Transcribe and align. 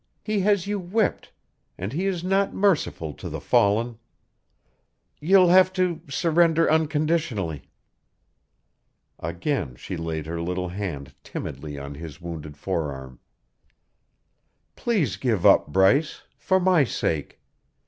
He 0.23 0.39
has 0.39 0.65
you 0.65 0.79
whipped 0.79 1.31
and 1.77 1.93
he 1.93 2.07
is 2.07 2.23
not 2.23 2.55
merciful 2.55 3.13
to 3.13 3.29
the 3.29 3.39
fallen. 3.39 3.99
You'll 5.19 5.49
have 5.49 5.71
to 5.73 6.01
surrender 6.09 6.67
unconditionally." 6.71 7.69
Again 9.19 9.75
she 9.75 9.97
laid 9.97 10.25
her 10.25 10.41
little 10.41 10.69
hand 10.69 11.13
timidly 11.23 11.77
on 11.77 11.93
his 11.93 12.19
wounded 12.19 12.57
forearm. 12.57 13.19
"Please 14.75 15.17
give 15.17 15.45
up, 15.45 15.67
Bryce 15.67 16.23
for 16.35 16.59
my 16.59 16.83
sake. 16.83 17.39